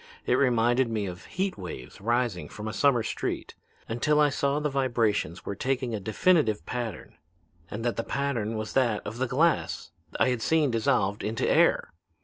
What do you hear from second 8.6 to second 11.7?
that of the glass I had seen dissolved into